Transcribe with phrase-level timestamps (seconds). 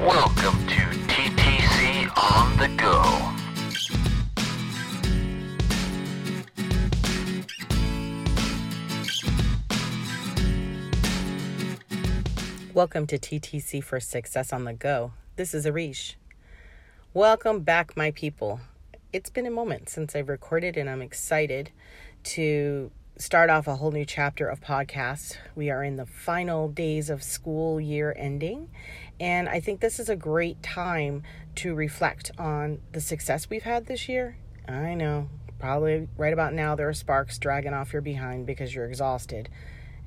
[0.00, 3.02] Welcome to TTC on the Go.
[12.74, 15.12] Welcome to TTC for Success on the Go.
[15.36, 16.16] This is Erishe.
[17.14, 18.60] Welcome back, my people.
[19.14, 21.70] It's been a moment since I've recorded, and I'm excited
[22.24, 25.36] to start off a whole new chapter of podcasts.
[25.54, 28.68] We are in the final days of school year ending,
[29.18, 31.22] and I think this is a great time
[31.56, 34.36] to reflect on the success we've had this year.
[34.68, 38.86] I know, probably right about now, there are sparks dragging off your behind because you're
[38.86, 39.48] exhausted.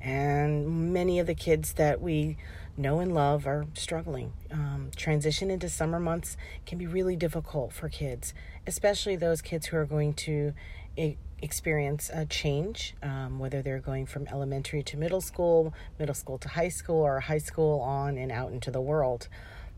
[0.00, 2.36] And many of the kids that we
[2.76, 4.32] know and love are struggling.
[4.52, 8.32] Um, transition into summer months can be really difficult for kids,
[8.66, 10.54] especially those kids who are going to
[10.96, 16.38] e- experience a change, um, whether they're going from elementary to middle school, middle school
[16.38, 19.28] to high school, or high school on and out into the world.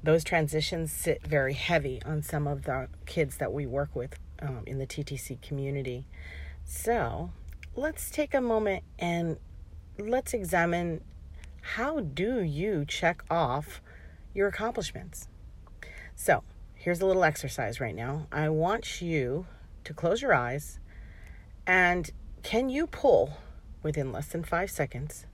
[0.03, 4.63] Those transitions sit very heavy on some of the kids that we work with um,
[4.67, 6.07] in the TTC community.
[6.65, 7.31] So
[7.75, 9.39] let's take a moment and
[9.99, 11.03] let's examine
[11.63, 13.81] how do you check off
[14.35, 15.29] your accomplishments?
[16.17, 16.43] So,
[16.75, 18.27] here's a little exercise right now.
[18.33, 19.47] I want you
[19.85, 20.81] to close your eyes
[21.67, 22.11] and
[22.43, 23.39] can you pull
[23.83, 25.27] within less than five seconds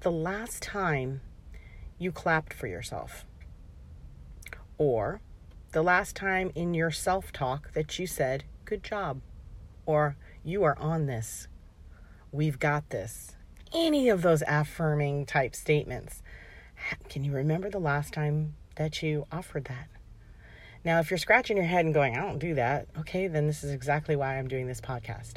[0.00, 1.20] the last time
[1.98, 3.24] you clapped for yourself?
[4.78, 5.20] Or
[5.72, 9.20] the last time in your self talk that you said, Good job,
[9.86, 11.48] or You are on this,
[12.30, 13.36] We've got this
[13.74, 16.22] any of those affirming type statements.
[17.08, 19.88] Can you remember the last time that you offered that?
[20.84, 23.62] Now, if you're scratching your head and going, I don't do that, okay, then this
[23.62, 25.34] is exactly why I'm doing this podcast.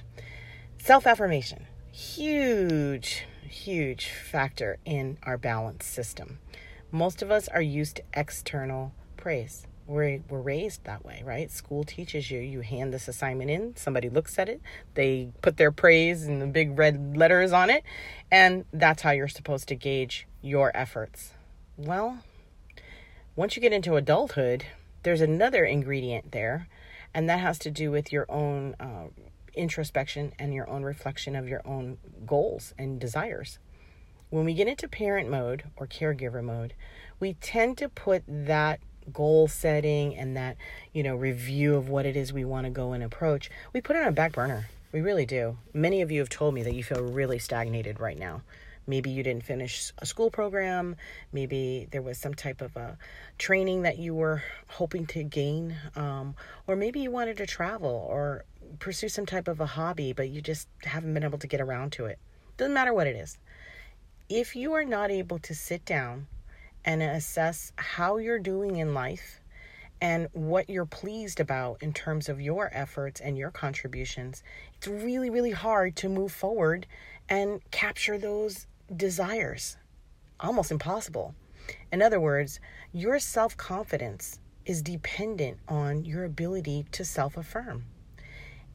[0.78, 6.40] Self affirmation, huge, huge factor in our balance system.
[6.92, 11.52] Most of us are used to external praise we're, we're raised that way, right?
[11.52, 14.62] School teaches you, you hand this assignment in, somebody looks at it,
[14.96, 17.84] they put their praise in the big red letters on it,
[18.32, 21.34] and that's how you're supposed to gauge your efforts.
[21.78, 22.20] Well,
[23.36, 24.66] once you get into adulthood,
[25.06, 26.68] there's another ingredient there,
[27.14, 29.06] and that has to do with your own uh,
[29.54, 33.60] introspection and your own reflection of your own goals and desires.
[34.32, 36.74] When we get into parent mode or caregiver mode,
[37.20, 38.80] we tend to put that
[39.14, 40.58] goal setting and that,
[40.92, 43.96] you know, review of what it is we want to go and approach, we put
[43.96, 44.68] it on a back burner.
[44.92, 45.60] We really do.
[45.72, 48.42] Many of you have told me that you feel really stagnated right now.
[48.88, 50.96] Maybe you didn't finish a school program.
[51.32, 52.98] Maybe there was some type of a
[53.38, 55.76] training that you were hoping to gain.
[55.96, 56.36] Um,
[56.68, 58.46] or maybe you wanted to travel or
[58.80, 61.92] pursue some type of a hobby, but you just haven't been able to get around
[61.94, 62.20] to it.
[62.58, 63.38] Doesn't matter what it is.
[64.30, 66.28] If you are not able to sit down
[66.84, 69.42] and assess how you're doing in life
[70.02, 74.44] and what you're pleased about in terms of your efforts and your contributions,
[74.78, 76.86] it's really, really hard to move forward
[77.30, 79.78] and capture those desires.
[80.40, 81.36] Almost impossible.
[81.92, 82.60] In other words,
[82.94, 87.86] your self confidence is dependent on your ability to self affirm.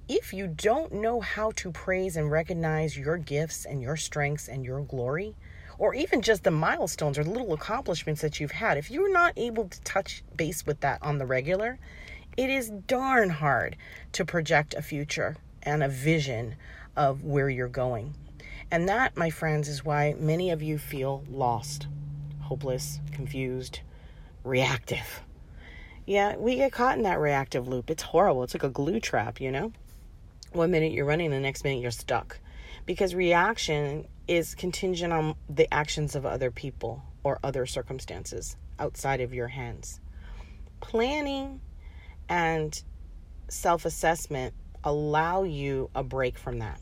[0.08, 4.64] If you don't know how to praise and recognize your gifts and your strengths and
[4.64, 5.36] your glory,
[5.78, 9.68] or even just the milestones or little accomplishments that you've had, if you're not able
[9.68, 11.78] to touch base with that on the regular,
[12.36, 13.76] it is darn hard
[14.12, 16.56] to project a future and a vision
[16.96, 18.14] of where you're going.
[18.70, 21.88] And that, my friends, is why many of you feel lost,
[22.40, 23.80] hopeless, confused,
[24.44, 25.22] reactive.
[26.06, 27.90] Yeah, we get caught in that reactive loop.
[27.90, 28.44] It's horrible.
[28.44, 29.72] It's like a glue trap, you know?
[30.52, 32.38] One minute you're running, the next minute you're stuck.
[32.86, 39.34] Because reaction is contingent on the actions of other people or other circumstances outside of
[39.34, 40.00] your hands.
[40.80, 41.60] Planning
[42.28, 42.82] and
[43.48, 46.80] self assessment allow you a break from that.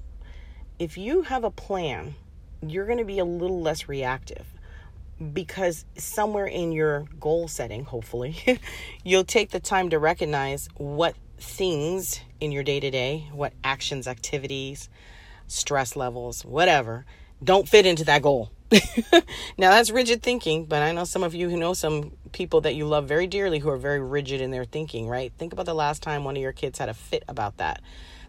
[0.78, 2.14] If you have a plan,
[2.64, 4.46] you're going to be a little less reactive
[5.32, 8.60] because somewhere in your goal setting, hopefully,
[9.04, 14.06] you'll take the time to recognize what things in your day to day, what actions,
[14.06, 14.88] activities,
[15.48, 17.04] stress levels, whatever,
[17.42, 18.52] don't fit into that goal.
[19.58, 22.76] now that's rigid thinking, but I know some of you who know some people that
[22.76, 25.32] you love very dearly who are very rigid in their thinking, right?
[25.38, 27.80] Think about the last time one of your kids had a fit about that.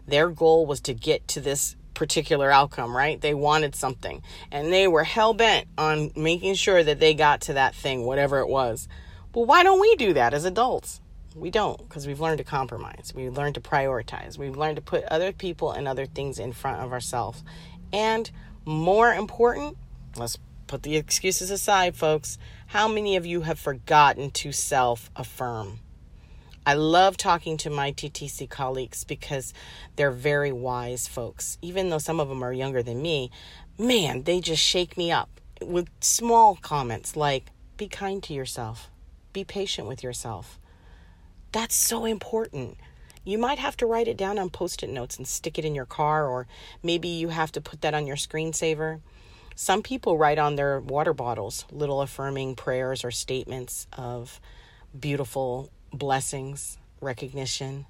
[0.08, 3.20] Their goal was to get to this particular outcome, right?
[3.20, 7.52] They wanted something and they were hell bent on making sure that they got to
[7.52, 8.88] that thing, whatever it was.
[9.34, 11.02] Well, why don't we do that as adults?
[11.36, 13.12] We don't because we've learned to compromise.
[13.14, 14.38] We've learned to prioritize.
[14.38, 17.44] We've learned to put other people and other things in front of ourselves.
[17.92, 18.30] And
[18.64, 19.76] more important,
[20.16, 20.38] let's
[20.68, 22.38] put the excuses aside, folks.
[22.68, 25.80] How many of you have forgotten to self affirm?
[26.66, 29.54] I love talking to my TTC colleagues because
[29.96, 31.56] they're very wise folks.
[31.62, 33.30] Even though some of them are younger than me,
[33.78, 35.30] man, they just shake me up
[35.62, 37.46] with small comments like,
[37.76, 38.90] be kind to yourself,
[39.32, 40.58] be patient with yourself.
[41.52, 42.76] That's so important.
[43.24, 45.74] You might have to write it down on post it notes and stick it in
[45.74, 46.46] your car, or
[46.82, 49.00] maybe you have to put that on your screensaver.
[49.54, 54.40] Some people write on their water bottles little affirming prayers or statements of
[54.98, 57.86] beautiful blessings, recognition.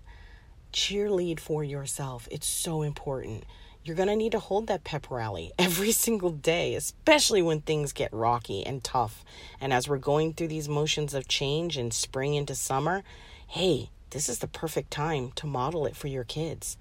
[0.73, 2.29] Cheerlead for yourself.
[2.31, 3.44] It's so important.
[3.82, 7.93] You're going to need to hold that pep rally every single day, especially when things
[7.93, 9.25] get rocky and tough.
[9.61, 13.02] And as we're going through these motions of change and spring into summer,
[13.47, 16.76] hey, this is the perfect time to model it for your kids.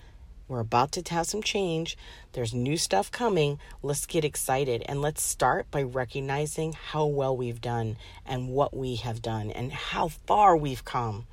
[0.50, 1.96] We're about to have some change.
[2.34, 3.60] There's new stuff coming.
[3.84, 8.96] Let's get excited and let's start by recognizing how well we've done and what we
[8.96, 11.28] have done and how far we've come.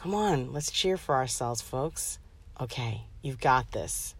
[0.00, 2.20] Come on, let's cheer for ourselves, folks.
[2.60, 4.14] Okay, you've got this.